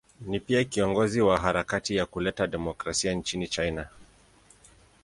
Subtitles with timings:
[0.25, 3.87] Ni pia kiongozi wa harakati ya kuleta demokrasia nchini China.